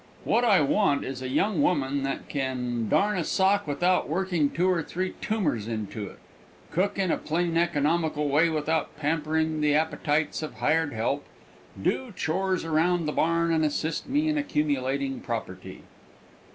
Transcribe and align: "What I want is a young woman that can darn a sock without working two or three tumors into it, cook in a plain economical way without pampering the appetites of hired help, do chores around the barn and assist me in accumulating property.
"What 0.23 0.43
I 0.43 0.61
want 0.61 1.03
is 1.05 1.21
a 1.21 1.29
young 1.29 1.61
woman 1.61 2.01
that 2.01 2.27
can 2.27 2.89
darn 2.89 3.19
a 3.19 3.23
sock 3.23 3.67
without 3.67 4.09
working 4.09 4.49
two 4.49 4.67
or 4.67 4.81
three 4.81 5.13
tumors 5.21 5.67
into 5.67 6.07
it, 6.07 6.17
cook 6.71 6.97
in 6.97 7.11
a 7.11 7.19
plain 7.19 7.55
economical 7.55 8.27
way 8.27 8.49
without 8.49 8.97
pampering 8.97 9.61
the 9.61 9.75
appetites 9.75 10.41
of 10.41 10.55
hired 10.55 10.93
help, 10.93 11.23
do 11.79 12.11
chores 12.15 12.65
around 12.65 13.05
the 13.05 13.11
barn 13.11 13.53
and 13.53 13.63
assist 13.63 14.09
me 14.09 14.27
in 14.27 14.39
accumulating 14.39 15.19
property. 15.19 15.83